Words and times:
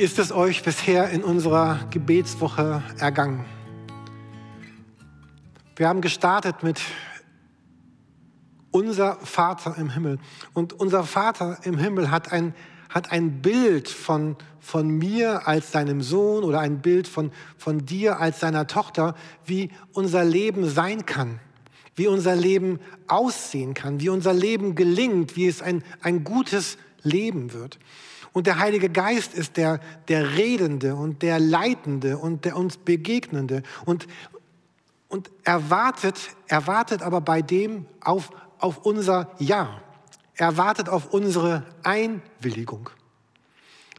Wie 0.00 0.04
ist 0.04 0.18
es 0.18 0.32
euch 0.32 0.62
bisher 0.62 1.10
in 1.10 1.22
unserer 1.22 1.78
Gebetswoche 1.90 2.82
ergangen? 2.96 3.44
Wir 5.76 5.88
haben 5.88 6.00
gestartet 6.00 6.62
mit 6.62 6.80
unser 8.70 9.16
Vater 9.16 9.76
im 9.76 9.90
Himmel. 9.90 10.18
Und 10.54 10.72
unser 10.72 11.04
Vater 11.04 11.58
im 11.64 11.76
Himmel 11.76 12.10
hat 12.10 12.32
ein, 12.32 12.54
hat 12.88 13.12
ein 13.12 13.42
Bild 13.42 13.90
von, 13.90 14.36
von 14.58 14.88
mir 14.88 15.46
als 15.46 15.70
seinem 15.70 16.00
Sohn 16.00 16.44
oder 16.44 16.60
ein 16.60 16.80
Bild 16.80 17.06
von, 17.06 17.30
von 17.58 17.84
dir 17.84 18.20
als 18.20 18.40
seiner 18.40 18.66
Tochter, 18.66 19.14
wie 19.44 19.68
unser 19.92 20.24
Leben 20.24 20.66
sein 20.66 21.04
kann, 21.04 21.40
wie 21.94 22.06
unser 22.06 22.34
Leben 22.34 22.80
aussehen 23.06 23.74
kann, 23.74 24.00
wie 24.00 24.08
unser 24.08 24.32
Leben 24.32 24.74
gelingt, 24.74 25.36
wie 25.36 25.46
es 25.46 25.60
ein, 25.60 25.84
ein 26.00 26.24
gutes 26.24 26.78
Leben 27.02 27.52
wird. 27.52 27.78
Und 28.32 28.46
der 28.46 28.58
Heilige 28.58 28.88
Geist 28.88 29.34
ist 29.34 29.56
der, 29.56 29.80
der 30.08 30.36
Redende 30.36 30.94
und 30.94 31.22
der 31.22 31.40
Leitende 31.40 32.18
und 32.18 32.44
der 32.44 32.56
uns 32.56 32.76
Begegnende. 32.76 33.62
Und, 33.84 34.06
und 35.08 35.30
erwartet, 35.44 36.16
erwartet 36.46 37.02
aber 37.02 37.20
bei 37.20 37.42
dem 37.42 37.86
auf, 38.00 38.30
auf 38.58 38.78
unser 38.78 39.30
Ja. 39.38 39.82
Er 40.34 40.56
wartet 40.56 40.88
auf 40.88 41.12
unsere 41.12 41.64
Einwilligung. 41.82 42.90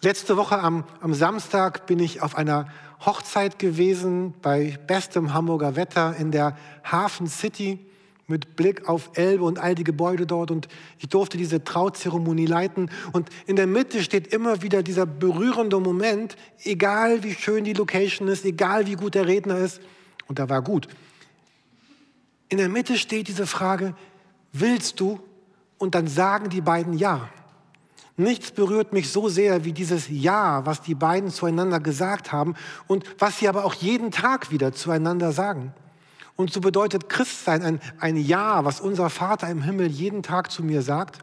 Letzte 0.01 0.37
Woche 0.37 0.59
am, 0.59 0.85
am 1.01 1.13
Samstag 1.13 1.85
bin 1.85 1.99
ich 1.99 2.21
auf 2.21 2.35
einer 2.35 2.67
Hochzeit 3.05 3.59
gewesen 3.59 4.33
bei 4.41 4.79
bestem 4.87 5.33
Hamburger 5.33 5.75
Wetter 5.75 6.15
in 6.17 6.31
der 6.31 6.57
Hafen 6.83 7.27
City 7.27 7.85
mit 8.31 8.55
Blick 8.55 8.89
auf 8.89 9.11
Elbe 9.13 9.43
und 9.43 9.59
all 9.59 9.75
die 9.75 9.83
Gebäude 9.83 10.25
dort. 10.25 10.49
Und 10.49 10.67
ich 10.97 11.09
durfte 11.09 11.37
diese 11.37 11.63
Trauzeremonie 11.63 12.47
leiten. 12.47 12.89
Und 13.11 13.29
in 13.45 13.55
der 13.55 13.67
Mitte 13.67 14.01
steht 14.03 14.27
immer 14.33 14.63
wieder 14.63 14.81
dieser 14.81 15.05
berührende 15.05 15.79
Moment, 15.79 16.35
egal 16.63 17.23
wie 17.23 17.35
schön 17.35 17.63
die 17.63 17.73
Location 17.73 18.27
ist, 18.27 18.45
egal 18.45 18.87
wie 18.87 18.95
gut 18.95 19.13
der 19.13 19.27
Redner 19.27 19.59
ist. 19.59 19.81
Und 20.27 20.39
da 20.39 20.49
war 20.49 20.63
gut. 20.63 20.87
In 22.49 22.57
der 22.57 22.69
Mitte 22.69 22.97
steht 22.97 23.27
diese 23.27 23.45
Frage, 23.45 23.95
willst 24.51 24.99
du? 24.99 25.19
Und 25.77 25.95
dann 25.95 26.07
sagen 26.07 26.49
die 26.49 26.61
beiden 26.61 26.93
ja. 26.93 27.29
Nichts 28.17 28.51
berührt 28.51 28.93
mich 28.93 29.09
so 29.09 29.29
sehr 29.29 29.65
wie 29.65 29.73
dieses 29.73 30.07
Ja, 30.09 30.65
was 30.65 30.81
die 30.81 30.95
beiden 30.95 31.31
zueinander 31.31 31.79
gesagt 31.79 32.31
haben 32.31 32.55
und 32.87 33.03
was 33.19 33.39
sie 33.39 33.47
aber 33.47 33.65
auch 33.65 33.73
jeden 33.73 34.11
Tag 34.11 34.51
wieder 34.51 34.73
zueinander 34.73 35.31
sagen. 35.31 35.73
Und 36.41 36.51
so 36.51 36.59
bedeutet 36.59 37.07
Christsein 37.07 37.61
ein, 37.61 37.79
ein 37.99 38.17
Ja, 38.17 38.65
was 38.65 38.81
unser 38.81 39.11
Vater 39.11 39.47
im 39.47 39.61
Himmel 39.61 39.85
jeden 39.85 40.23
Tag 40.23 40.49
zu 40.49 40.63
mir 40.63 40.81
sagt 40.81 41.19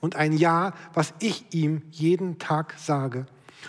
und 0.00 0.16
ein 0.16 0.32
Ja, 0.32 0.72
was 0.94 1.12
ich 1.18 1.44
ihm 1.50 1.82
jeden 1.90 2.38
Tag 2.38 2.74
sage. 2.78 3.26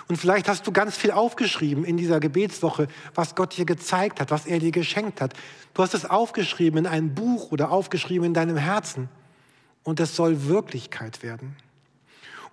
Und 0.08 0.16
vielleicht 0.16 0.48
hast 0.48 0.66
du 0.66 0.72
ganz 0.72 0.96
viel 0.96 1.12
aufgeschrieben 1.12 1.84
in 1.84 1.98
dieser 1.98 2.22
Gebetswoche, 2.22 2.88
was 3.14 3.36
Gott 3.36 3.58
dir 3.58 3.66
gezeigt 3.66 4.22
hat, 4.22 4.32
was 4.32 4.46
er 4.46 4.60
dir 4.60 4.72
geschenkt 4.72 5.20
hat. 5.20 5.34
Du 5.74 5.84
hast 5.84 5.94
es 5.94 6.06
aufgeschrieben 6.10 6.80
in 6.80 6.88
einem 6.88 7.14
Buch 7.14 7.52
oder 7.52 7.70
aufgeschrieben 7.70 8.28
in 8.28 8.34
deinem 8.34 8.56
Herzen. 8.56 9.10
Und 9.84 10.00
es 10.00 10.16
soll 10.16 10.48
Wirklichkeit 10.48 11.22
werden. 11.22 11.58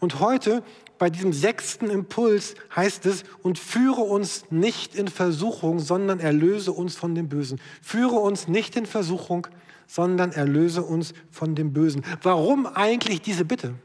Und 0.05 0.21
heute 0.21 0.63
bei 0.99 1.09
diesem 1.09 1.33
sechsten 1.33 1.89
Impuls 1.89 2.57
heißt 2.77 3.07
es, 3.07 3.25
und 3.43 3.59
führe 3.59 4.03
uns 4.03 4.45
nicht 4.51 4.95
in 4.95 5.09
Versuchung, 5.09 5.79
sondern 5.79 6.21
erlöse 6.21 6.73
uns 6.73 6.95
von 6.95 7.15
dem 7.15 7.31
Bösen. 7.31 7.59
Führe 7.81 8.17
uns 8.17 8.47
nicht 8.47 8.77
in 8.77 8.85
Versuchung, 8.85 9.47
sondern 9.87 10.31
erlöse 10.33 10.83
uns 10.83 11.15
von 11.31 11.55
dem 11.55 11.73
Bösen. 11.73 12.05
Warum 12.21 12.67
eigentlich 12.67 13.23
diese 13.23 13.47
Bitte? 13.47 13.77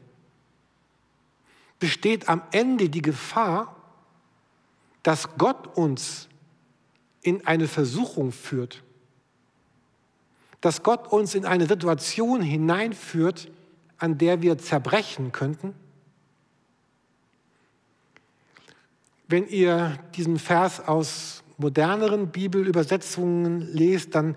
Besteht 1.78 2.28
am 2.28 2.42
Ende 2.50 2.90
die 2.90 3.00
Gefahr, 3.00 3.74
dass 5.02 5.38
Gott 5.38 5.74
uns 5.74 6.28
in 7.22 7.46
eine 7.46 7.66
Versuchung 7.66 8.30
führt, 8.30 8.82
dass 10.60 10.82
Gott 10.82 11.10
uns 11.10 11.34
in 11.34 11.46
eine 11.46 11.66
Situation 11.66 12.42
hineinführt, 12.42 13.50
an 13.96 14.18
der 14.18 14.42
wir 14.42 14.58
zerbrechen 14.58 15.32
könnten? 15.32 15.74
Wenn 19.30 19.46
ihr 19.46 19.96
diesen 20.16 20.40
Vers 20.40 20.88
aus 20.88 21.44
moderneren 21.56 22.32
Bibelübersetzungen 22.32 23.60
lest, 23.72 24.16
dann 24.16 24.34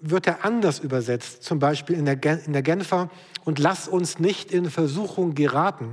wird 0.00 0.28
er 0.28 0.44
anders 0.44 0.78
übersetzt, 0.78 1.42
zum 1.42 1.58
Beispiel 1.58 1.96
in 1.96 2.04
der, 2.04 2.46
in 2.46 2.52
der 2.52 2.62
Genfer, 2.62 3.10
und 3.44 3.58
lass 3.58 3.88
uns 3.88 4.20
nicht 4.20 4.52
in 4.52 4.70
Versuchung 4.70 5.34
geraten 5.34 5.90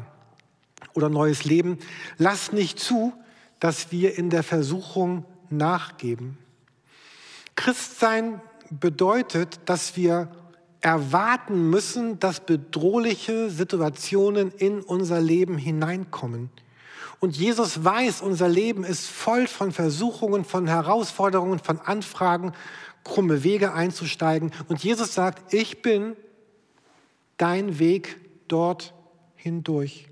oder 0.93 1.09
neues 1.09 1.43
Leben. 1.43 1.79
Lass 2.19 2.51
nicht 2.51 2.79
zu, 2.79 3.13
dass 3.59 3.91
wir 3.91 4.15
in 4.15 4.29
der 4.29 4.43
Versuchung 4.43 5.25
nachgeben. 5.49 6.37
Christsein 7.55 8.41
bedeutet, 8.69 9.59
dass 9.65 9.97
wir 9.97 10.29
erwarten 10.81 11.71
müssen, 11.71 12.19
dass 12.19 12.41
bedrohliche 12.41 13.49
Situationen 13.49 14.51
in 14.51 14.81
unser 14.81 15.19
Leben 15.19 15.57
hineinkommen. 15.57 16.51
Und 17.19 17.35
Jesus 17.37 17.83
weiß, 17.83 18.21
unser 18.21 18.47
Leben 18.49 18.83
ist 18.83 19.07
voll 19.07 19.47
von 19.47 19.71
Versuchungen, 19.71 20.45
von 20.45 20.67
Herausforderungen, 20.67 21.59
von 21.59 21.79
Anfragen, 21.79 22.53
krumme 23.03 23.43
Wege 23.43 23.73
einzusteigen. 23.73 24.51
Und 24.67 24.83
Jesus 24.83 25.13
sagt, 25.13 25.53
ich 25.53 25.81
bin 25.81 26.15
dein 27.37 27.79
Weg 27.79 28.17
dort 28.47 28.93
hindurch. 29.35 30.07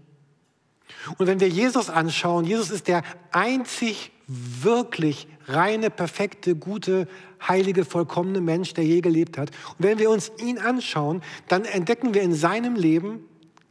Und 1.18 1.28
wenn 1.28 1.40
wir 1.40 1.50
Jesus 1.50 1.90
anschauen, 1.90 2.46
Jesus 2.46 2.72
ist 2.72 2.88
der 2.88 3.04
einzig 3.32 4.12
wirklich 4.28 5.28
reine, 5.48 5.90
perfekte, 5.90 6.56
gute, 6.56 7.08
heilige, 7.46 7.84
vollkommene 7.84 8.42
Mensch, 8.42 8.74
der 8.74 8.86
je 8.86 9.02
gelebt 9.02 9.38
hat. 9.38 9.52
Und 9.78 9.86
wenn 9.86 10.00
wir 10.00 10.10
uns 10.10 10.32
ihn 10.40 10.60
anschauen, 10.60 11.22
dann 11.48 11.66
entdecken 11.66 12.14
wir 12.14 12.22
in 12.22 12.34
seinem 12.34 12.76
Leben 12.76 13.26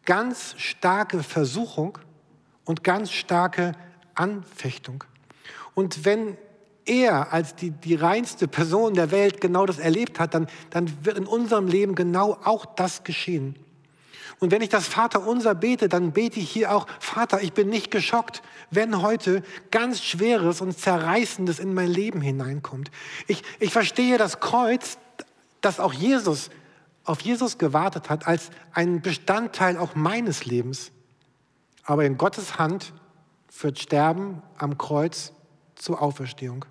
ganz 0.05 0.55
starke 0.59 1.23
Versuchung, 1.23 1.99
und 2.65 2.85
ganz 2.85 3.11
starke 3.11 3.73
Anfechtung. 4.15 5.05
Und 5.75 6.05
wenn 6.05 6.37
er 6.85 7.33
als 7.33 7.55
die, 7.55 7.71
die 7.71 7.95
reinste 7.95 8.49
Person 8.49 8.95
der 8.95 9.11
Welt 9.11 9.41
genau 9.41 9.67
das 9.67 9.79
erlebt 9.79 10.19
hat, 10.19 10.35
dann, 10.35 10.49
dann 10.71 10.93
wird 11.05 11.17
in 11.17 11.27
unserem 11.27 11.67
Leben 11.67 11.95
genau 11.95 12.39
auch 12.45 12.67
das 12.67 13.05
geschehen. 13.05 13.57
Und 14.41 14.51
wenn 14.51 14.63
ich 14.63 14.71
das 14.71 14.89
Vater 14.89 15.25
unser 15.25 15.55
bete, 15.55 15.89
dann 15.89 16.11
bete 16.11 16.41
ich 16.41 16.51
hier 16.51 16.75
auch, 16.75 16.89
Vater, 16.99 17.43
ich 17.43 17.53
bin 17.53 17.69
nicht 17.69 17.93
geschockt, 17.93 18.43
wenn 18.71 19.01
heute 19.01 19.45
ganz 19.71 20.03
Schweres 20.03 20.61
und 20.61 20.77
Zerreißendes 20.77 21.61
in 21.61 21.75
mein 21.75 21.89
Leben 21.89 22.21
hineinkommt. 22.21 22.91
Ich, 23.29 23.45
ich 23.61 23.73
verstehe 23.73 24.19
das 24.19 24.41
Kreuz, 24.41 24.99
das 25.61 25.79
auch 25.79 25.93
Jesus 25.93 26.51
auf 27.05 27.21
Jesus 27.21 27.59
gewartet 27.59 28.11
hat, 28.11 28.27
als 28.27 28.51
einen 28.73 29.01
Bestandteil 29.01 29.77
auch 29.77 29.95
meines 29.95 30.45
Lebens. 30.45 30.93
Aber 31.85 32.05
in 32.05 32.17
Gottes 32.17 32.59
Hand 32.59 32.93
führt 33.49 33.79
Sterben 33.79 34.43
am 34.57 34.79
Kreuz 34.79 35.33
zur 35.75 36.01
Auferstehung. 36.01 36.65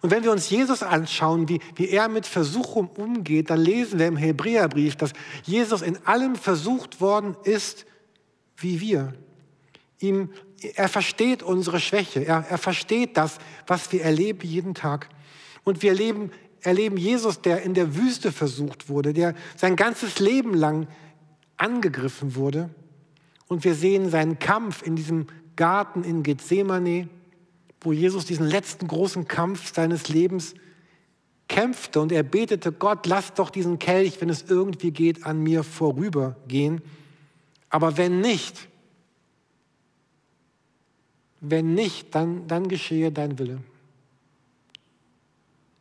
Und 0.00 0.10
wenn 0.10 0.22
wir 0.22 0.32
uns 0.32 0.50
Jesus 0.50 0.82
anschauen, 0.82 1.48
wie, 1.48 1.60
wie 1.76 1.88
er 1.88 2.08
mit 2.08 2.26
Versuchung 2.26 2.88
umgeht, 2.88 3.48
dann 3.48 3.60
lesen 3.60 3.98
wir 3.98 4.06
im 4.06 4.18
Hebräerbrief, 4.18 4.96
dass 4.96 5.12
Jesus 5.44 5.80
in 5.80 5.96
allem 6.06 6.36
versucht 6.36 7.00
worden 7.00 7.36
ist, 7.44 7.86
wie 8.58 8.80
wir. 8.80 9.14
Ihm, 10.00 10.30
er 10.74 10.90
versteht 10.90 11.42
unsere 11.42 11.80
Schwäche, 11.80 12.20
er, 12.24 12.44
er 12.48 12.58
versteht 12.58 13.16
das, 13.16 13.38
was 13.66 13.90
wir 13.92 14.02
erleben 14.02 14.46
jeden 14.46 14.74
Tag. 14.74 15.08
Und 15.64 15.82
wir 15.82 15.92
erleben, 15.92 16.30
erleben 16.60 16.98
Jesus, 16.98 17.40
der 17.40 17.62
in 17.62 17.72
der 17.72 17.96
Wüste 17.96 18.30
versucht 18.30 18.90
wurde, 18.90 19.14
der 19.14 19.34
sein 19.56 19.74
ganzes 19.74 20.18
Leben 20.18 20.52
lang 20.52 20.86
angegriffen 21.56 22.34
wurde 22.34 22.68
und 23.54 23.62
wir 23.64 23.76
sehen 23.76 24.10
seinen 24.10 24.40
Kampf 24.40 24.82
in 24.82 24.96
diesem 24.96 25.28
Garten 25.54 26.02
in 26.02 26.24
Gethsemane, 26.24 27.08
wo 27.80 27.92
Jesus 27.92 28.24
diesen 28.26 28.48
letzten 28.48 28.88
großen 28.88 29.28
Kampf 29.28 29.72
seines 29.72 30.08
Lebens 30.08 30.54
kämpfte 31.46 32.00
und 32.00 32.10
er 32.10 32.24
betete, 32.24 32.72
Gott, 32.72 33.06
lass 33.06 33.32
doch 33.34 33.50
diesen 33.50 33.78
Kelch, 33.78 34.20
wenn 34.20 34.28
es 34.28 34.42
irgendwie 34.42 34.90
geht, 34.90 35.24
an 35.24 35.40
mir 35.40 35.62
vorübergehen. 35.62 36.82
Aber 37.70 37.96
wenn 37.96 38.20
nicht, 38.20 38.66
wenn 41.40 41.74
nicht, 41.74 42.12
dann, 42.12 42.48
dann 42.48 42.66
geschehe 42.66 43.12
dein 43.12 43.38
Wille. 43.38 43.58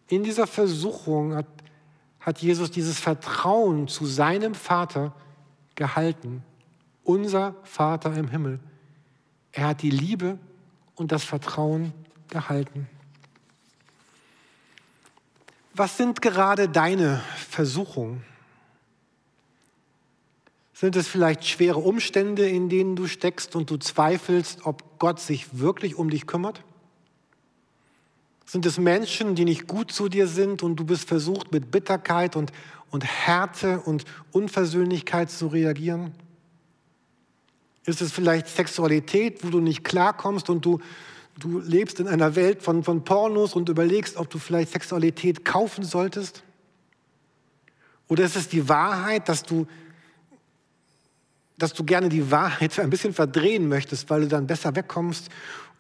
In 0.09 0.23
dieser 0.23 0.45
Versuchung 0.45 1.33
hat, 1.33 1.47
hat 2.19 2.37
Jesus 2.37 2.69
dieses 2.69 2.99
Vertrauen 2.99 3.87
zu 3.87 4.05
seinem 4.05 4.53
Vater 4.53 5.15
gehalten 5.73 6.43
unser 7.03 7.55
Vater 7.63 8.15
im 8.15 8.27
Himmel. 8.27 8.59
Er 9.51 9.67
hat 9.67 9.81
die 9.81 9.89
Liebe 9.89 10.37
und 10.95 11.11
das 11.11 11.23
Vertrauen 11.23 11.93
gehalten. 12.29 12.87
Was 15.75 15.97
sind 15.97 16.21
gerade 16.21 16.69
deine 16.69 17.21
Versuchungen? 17.49 18.23
Sind 20.73 20.95
es 20.95 21.07
vielleicht 21.07 21.45
schwere 21.45 21.79
Umstände, 21.79 22.47
in 22.47 22.69
denen 22.69 22.95
du 22.95 23.07
steckst 23.07 23.55
und 23.55 23.69
du 23.69 23.77
zweifelst, 23.77 24.65
ob 24.65 24.99
Gott 24.99 25.19
sich 25.19 25.57
wirklich 25.57 25.95
um 25.95 26.09
dich 26.09 26.27
kümmert? 26.27 26.63
Sind 28.45 28.65
es 28.65 28.77
Menschen, 28.77 29.35
die 29.35 29.45
nicht 29.45 29.67
gut 29.67 29.91
zu 29.91 30.09
dir 30.09 30.27
sind 30.27 30.61
und 30.61 30.75
du 30.75 30.83
bist 30.83 31.07
versucht, 31.07 31.51
mit 31.51 31.71
Bitterkeit 31.71 32.35
und, 32.35 32.51
und 32.91 33.03
Härte 33.03 33.79
und 33.79 34.05
Unversöhnlichkeit 34.31 35.31
zu 35.31 35.47
reagieren? 35.47 36.11
Ist 37.85 38.01
es 38.01 38.11
vielleicht 38.11 38.47
Sexualität, 38.47 39.43
wo 39.43 39.49
du 39.49 39.59
nicht 39.59 39.83
klarkommst 39.83 40.49
und 40.49 40.65
du, 40.65 40.79
du 41.37 41.59
lebst 41.59 41.99
in 41.99 42.07
einer 42.07 42.35
Welt 42.35 42.63
von, 42.63 42.83
von 42.83 43.03
Pornos 43.03 43.55
und 43.55 43.69
überlegst, 43.69 44.17
ob 44.17 44.29
du 44.29 44.39
vielleicht 44.39 44.71
Sexualität 44.71 45.43
kaufen 45.43 45.83
solltest? 45.83 46.43
Oder 48.07 48.23
ist 48.23 48.35
es 48.35 48.47
die 48.47 48.69
Wahrheit, 48.69 49.27
dass 49.27 49.43
du, 49.43 49.67
dass 51.57 51.73
du 51.73 51.83
gerne 51.83 52.09
die 52.09 52.31
Wahrheit 52.31 52.79
ein 52.79 52.89
bisschen 52.89 53.13
verdrehen 53.13 53.67
möchtest, 53.67 54.09
weil 54.09 54.21
du 54.21 54.27
dann 54.27 54.47
besser 54.47 54.75
wegkommst 54.75 55.29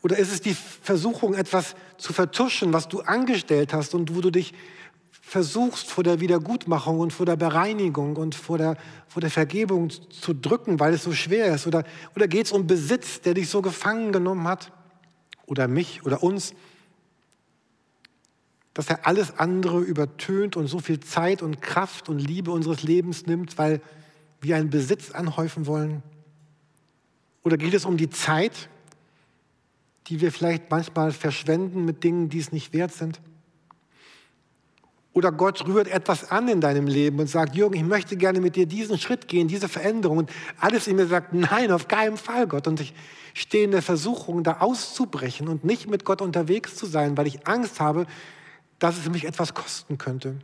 oder 0.03 0.17
ist 0.17 0.33
es 0.33 0.41
die 0.41 0.53
Versuchung, 0.53 1.33
etwas 1.33 1.75
zu 1.97 2.11
vertuschen, 2.11 2.73
was 2.73 2.89
du 2.89 2.99
angestellt 2.99 3.73
hast 3.73 3.95
und 3.95 4.13
wo 4.13 4.19
du 4.19 4.31
dich 4.31 4.53
versuchst, 5.25 5.89
vor 5.89 6.03
der 6.03 6.19
Wiedergutmachung 6.19 6.99
und 6.99 7.13
vor 7.13 7.25
der 7.25 7.37
Bereinigung 7.37 8.17
und 8.17 8.35
vor 8.35 8.57
der, 8.57 8.77
vor 9.07 9.21
der 9.21 9.31
Vergebung 9.31 9.89
zu 9.89 10.33
drücken, 10.33 10.79
weil 10.79 10.93
es 10.93 11.03
so 11.03 11.13
schwer 11.13 11.55
ist? 11.55 11.65
Oder, 11.65 11.85
oder 12.15 12.27
geht 12.27 12.45
es 12.45 12.51
um 12.51 12.67
Besitz, 12.67 13.21
der 13.21 13.33
dich 13.33 13.49
so 13.49 13.61
gefangen 13.61 14.11
genommen 14.11 14.47
hat? 14.47 14.71
Oder 15.47 15.67
mich 15.67 16.05
oder 16.05 16.21
uns? 16.21 16.53
Dass 18.73 18.89
er 18.89 19.07
alles 19.07 19.39
andere 19.39 19.79
übertönt 19.79 20.55
und 20.57 20.67
so 20.67 20.79
viel 20.79 20.99
Zeit 20.99 21.41
und 21.41 21.61
Kraft 21.61 22.09
und 22.09 22.19
Liebe 22.19 22.51
unseres 22.51 22.83
Lebens 22.83 23.25
nimmt, 23.25 23.57
weil 23.57 23.81
wir 24.41 24.57
einen 24.57 24.69
Besitz 24.69 25.11
anhäufen 25.11 25.65
wollen? 25.65 26.03
Oder 27.43 27.57
geht 27.57 27.73
es 27.73 27.85
um 27.85 27.97
die 27.97 28.09
Zeit, 28.09 28.69
die 30.07 30.19
wir 30.21 30.31
vielleicht 30.33 30.69
manchmal 30.69 31.11
verschwenden 31.11 31.85
mit 31.85 32.03
Dingen, 32.03 32.29
die 32.29 32.39
es 32.39 32.51
nicht 32.51 32.73
wert 32.73 32.93
sind? 32.93 33.21
Oder 35.13 35.31
Gott 35.31 35.65
rührt 35.67 35.87
etwas 35.87 36.31
an 36.31 36.47
in 36.47 36.59
deinem 36.59 36.87
Leben 36.87 37.19
und 37.19 37.27
sagt, 37.27 37.55
Jürgen, 37.55 37.75
ich 37.75 37.83
möchte 37.83 38.17
gerne 38.17 38.41
mit 38.41 38.55
dir 38.55 38.65
diesen 38.65 38.97
Schritt 38.97 39.27
gehen, 39.27 39.47
diese 39.47 39.69
Veränderung. 39.69 40.17
Und 40.17 40.31
alles 40.59 40.87
in 40.87 40.95
mir 40.95 41.05
sagt, 41.05 41.33
nein, 41.33 41.71
auf 41.71 41.87
keinen 41.87 42.17
Fall, 42.17 42.47
Gott. 42.47 42.67
Und 42.67 42.79
ich 42.79 42.95
stehe 43.35 43.63
in 43.63 43.71
der 43.71 43.83
Versuchung, 43.83 44.43
da 44.43 44.57
auszubrechen 44.59 45.47
und 45.47 45.63
nicht 45.63 45.87
mit 45.87 46.03
Gott 46.03 46.21
unterwegs 46.21 46.75
zu 46.75 46.87
sein, 46.87 47.15
weil 47.15 47.27
ich 47.27 47.47
Angst 47.47 47.79
habe, 47.79 48.07
dass 48.79 48.97
es 48.97 49.07
mich 49.07 49.25
etwas 49.25 49.53
kosten 49.53 49.99
könnte. 49.99 50.35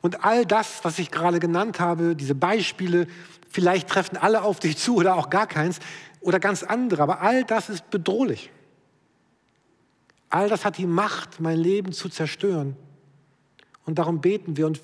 Und 0.00 0.24
all 0.24 0.44
das, 0.44 0.80
was 0.82 0.98
ich 0.98 1.12
gerade 1.12 1.38
genannt 1.38 1.78
habe, 1.78 2.16
diese 2.16 2.34
Beispiele, 2.34 3.06
vielleicht 3.48 3.88
treffen 3.88 4.16
alle 4.16 4.42
auf 4.42 4.58
dich 4.58 4.76
zu 4.76 4.96
oder 4.96 5.16
auch 5.16 5.30
gar 5.30 5.46
keins 5.46 5.78
oder 6.20 6.40
ganz 6.40 6.64
andere, 6.64 7.02
aber 7.02 7.20
all 7.20 7.44
das 7.44 7.68
ist 7.68 7.90
bedrohlich. 7.90 8.50
All 10.30 10.48
das 10.48 10.64
hat 10.64 10.78
die 10.78 10.86
Macht, 10.86 11.40
mein 11.40 11.58
Leben 11.58 11.92
zu 11.92 12.08
zerstören. 12.08 12.76
Und 13.90 13.96
darum 13.96 14.20
beten 14.20 14.56
wir 14.56 14.68
und 14.68 14.80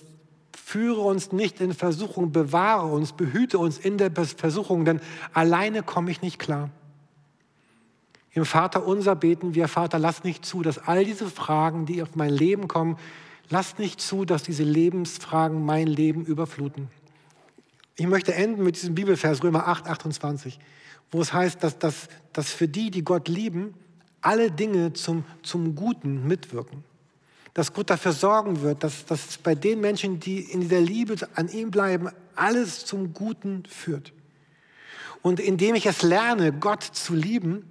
führe 0.52 1.00
uns 1.00 1.30
nicht 1.30 1.60
in 1.60 1.72
Versuchung, 1.72 2.32
bewahre 2.32 2.88
uns, 2.88 3.12
behüte 3.12 3.56
uns 3.56 3.78
in 3.78 3.98
der 3.98 4.10
Versuchung, 4.10 4.84
denn 4.84 5.00
alleine 5.32 5.84
komme 5.84 6.10
ich 6.10 6.22
nicht 6.22 6.40
klar. 6.40 6.70
Im 8.32 8.44
Vater 8.44 8.84
unser 8.84 9.14
beten 9.14 9.54
wir, 9.54 9.68
Vater, 9.68 10.00
lass 10.00 10.24
nicht 10.24 10.44
zu, 10.44 10.62
dass 10.62 10.78
all 10.78 11.04
diese 11.04 11.26
Fragen, 11.26 11.86
die 11.86 12.02
auf 12.02 12.16
mein 12.16 12.32
Leben 12.32 12.66
kommen, 12.66 12.96
lass 13.48 13.78
nicht 13.78 14.00
zu, 14.00 14.24
dass 14.24 14.42
diese 14.42 14.64
Lebensfragen 14.64 15.64
mein 15.64 15.86
Leben 15.86 16.24
überfluten. 16.24 16.88
Ich 17.94 18.08
möchte 18.08 18.34
enden 18.34 18.64
mit 18.64 18.74
diesem 18.74 18.96
Bibelvers 18.96 19.44
Römer 19.44 19.68
8, 19.68 19.86
28, 19.86 20.58
wo 21.12 21.20
es 21.20 21.32
heißt, 21.32 21.62
dass, 21.62 21.78
dass, 21.78 22.08
dass 22.32 22.50
für 22.50 22.66
die, 22.66 22.90
die 22.90 23.04
Gott 23.04 23.28
lieben, 23.28 23.74
alle 24.20 24.50
Dinge 24.50 24.94
zum, 24.94 25.24
zum 25.44 25.76
Guten 25.76 26.26
mitwirken. 26.26 26.82
Dass 27.56 27.72
Gott 27.72 27.88
dafür 27.88 28.12
sorgen 28.12 28.60
wird, 28.60 28.84
dass, 28.84 29.06
dass 29.06 29.38
bei 29.38 29.54
den 29.54 29.80
Menschen, 29.80 30.20
die 30.20 30.40
in 30.40 30.60
dieser 30.60 30.82
Liebe 30.82 31.16
an 31.36 31.48
ihm 31.48 31.70
bleiben, 31.70 32.10
alles 32.34 32.84
zum 32.84 33.14
Guten 33.14 33.64
führt. 33.64 34.12
Und 35.22 35.40
indem 35.40 35.74
ich 35.74 35.86
es 35.86 36.02
lerne, 36.02 36.52
Gott 36.52 36.82
zu 36.82 37.14
lieben, 37.14 37.64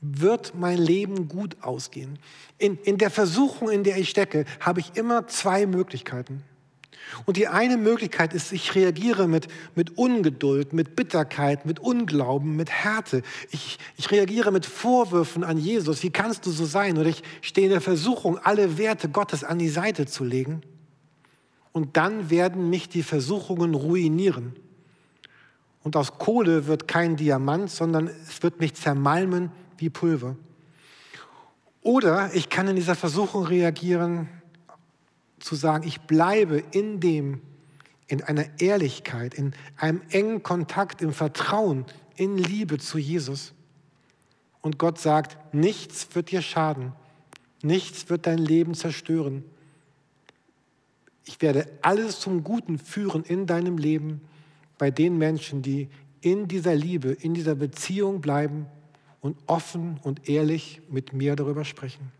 wird 0.00 0.54
mein 0.54 0.78
Leben 0.78 1.28
gut 1.28 1.58
ausgehen. 1.60 2.18
In, 2.56 2.78
in 2.78 2.96
der 2.96 3.10
Versuchung, 3.10 3.68
in 3.68 3.84
der 3.84 3.98
ich 3.98 4.08
stecke, 4.08 4.46
habe 4.58 4.80
ich 4.80 4.96
immer 4.96 5.26
zwei 5.26 5.66
Möglichkeiten. 5.66 6.42
Und 7.24 7.36
die 7.36 7.48
eine 7.48 7.76
Möglichkeit 7.76 8.34
ist, 8.34 8.52
ich 8.52 8.74
reagiere 8.74 9.28
mit, 9.28 9.48
mit 9.74 9.96
Ungeduld, 9.96 10.72
mit 10.72 10.96
Bitterkeit, 10.96 11.64
mit 11.64 11.80
Unglauben, 11.80 12.56
mit 12.56 12.70
Härte. 12.70 13.22
Ich, 13.50 13.78
ich 13.96 14.10
reagiere 14.10 14.52
mit 14.52 14.66
Vorwürfen 14.66 15.44
an 15.44 15.58
Jesus. 15.58 16.02
Wie 16.02 16.10
kannst 16.10 16.46
du 16.46 16.50
so 16.50 16.64
sein? 16.64 16.98
Oder 16.98 17.08
ich 17.08 17.22
stehe 17.40 17.66
in 17.66 17.72
der 17.72 17.80
Versuchung, 17.80 18.38
alle 18.38 18.78
Werte 18.78 19.08
Gottes 19.08 19.44
an 19.44 19.58
die 19.58 19.68
Seite 19.68 20.06
zu 20.06 20.24
legen. 20.24 20.62
Und 21.72 21.96
dann 21.96 22.30
werden 22.30 22.70
mich 22.70 22.88
die 22.88 23.02
Versuchungen 23.02 23.74
ruinieren. 23.74 24.56
Und 25.82 25.94
aus 25.96 26.18
Kohle 26.18 26.66
wird 26.66 26.88
kein 26.88 27.16
Diamant, 27.16 27.70
sondern 27.70 28.08
es 28.08 28.42
wird 28.42 28.60
mich 28.60 28.74
zermalmen 28.74 29.52
wie 29.78 29.90
Pulver. 29.90 30.36
Oder 31.82 32.34
ich 32.34 32.48
kann 32.48 32.66
in 32.66 32.74
dieser 32.74 32.96
Versuchung 32.96 33.44
reagieren 33.44 34.28
zu 35.46 35.54
sagen, 35.54 35.86
ich 35.86 36.00
bleibe 36.00 36.62
in 36.72 36.98
dem, 36.98 37.40
in 38.08 38.20
einer 38.20 38.46
Ehrlichkeit, 38.60 39.32
in 39.34 39.54
einem 39.76 40.02
engen 40.10 40.42
Kontakt, 40.42 41.02
im 41.02 41.12
Vertrauen, 41.12 41.84
in 42.16 42.36
Liebe 42.36 42.78
zu 42.78 42.98
Jesus. 42.98 43.54
Und 44.60 44.76
Gott 44.76 44.98
sagt, 44.98 45.54
nichts 45.54 46.08
wird 46.14 46.32
dir 46.32 46.42
schaden, 46.42 46.92
nichts 47.62 48.10
wird 48.10 48.26
dein 48.26 48.38
Leben 48.38 48.74
zerstören. 48.74 49.44
Ich 51.24 51.40
werde 51.40 51.68
alles 51.80 52.18
zum 52.18 52.42
Guten 52.42 52.78
führen 52.78 53.22
in 53.22 53.46
deinem 53.46 53.78
Leben 53.78 54.22
bei 54.78 54.90
den 54.90 55.16
Menschen, 55.16 55.62
die 55.62 55.88
in 56.22 56.48
dieser 56.48 56.74
Liebe, 56.74 57.10
in 57.12 57.34
dieser 57.34 57.54
Beziehung 57.54 58.20
bleiben 58.20 58.66
und 59.20 59.36
offen 59.46 60.00
und 60.02 60.28
ehrlich 60.28 60.80
mit 60.90 61.12
mir 61.12 61.36
darüber 61.36 61.64
sprechen. 61.64 62.10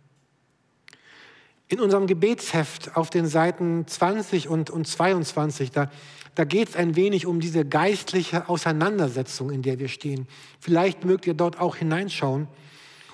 In 1.69 1.81
unserem 1.81 2.07
Gebetsheft 2.07 2.97
auf 2.97 3.11
den 3.11 3.27
Seiten 3.27 3.87
20 3.87 4.49
und, 4.49 4.71
und 4.71 4.87
22, 4.87 5.73
da, 5.73 5.91
da 6.37 6.45
geht 6.45 6.69
es 6.69 6.77
ein 6.77 6.95
wenig 6.95 7.27
um 7.27 7.41
diese 7.41 7.65
geistliche 7.65 8.49
Auseinandersetzung, 8.49 9.51
in 9.51 9.63
der 9.63 9.79
wir 9.79 9.89
stehen. 9.89 10.29
Vielleicht 10.61 11.05
mögt 11.05 11.27
ihr 11.27 11.35
dort 11.35 11.59
auch 11.59 11.77
hineinschauen. 11.77 12.47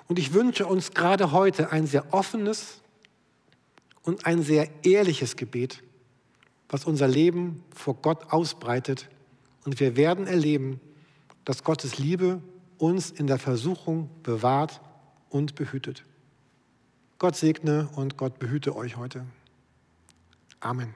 Und 0.07 0.19
ich 0.19 0.35
wünsche 0.35 0.67
uns 0.67 0.91
gerade 0.91 1.33
heute 1.33 1.73
ein 1.73 1.87
sehr 1.87 2.13
offenes 2.13 2.83
und 4.03 4.27
ein 4.27 4.43
sehr 4.43 4.69
ehrliches 4.85 5.37
Gebet, 5.37 5.83
was 6.69 6.85
unser 6.85 7.09
Leben 7.09 7.63
vor 7.75 7.95
Gott 7.95 8.33
ausbreitet. 8.33 9.09
Und 9.65 9.81
wir 9.81 9.97
werden 9.97 10.27
erleben, 10.27 10.81
dass 11.45 11.65
Gottes 11.65 11.99
Liebe 11.99 12.43
uns 12.77 13.11
in 13.11 13.27
der 13.27 13.39
Versuchung 13.39 14.11
bewahrt 14.23 14.81
und 15.31 15.55
behütet. 15.55 16.05
Gott 17.23 17.37
segne 17.37 17.89
und 17.95 18.17
Gott 18.17 18.41
behüte 18.41 18.75
euch 18.75 18.97
heute. 18.97 19.25
Amen. 20.59 20.93